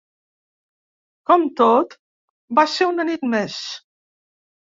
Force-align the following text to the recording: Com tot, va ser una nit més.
Com 1.31 1.45
tot, 1.61 1.93
va 2.61 2.65
ser 2.77 2.89
una 2.93 3.07
nit 3.11 3.27
més. 3.37 3.61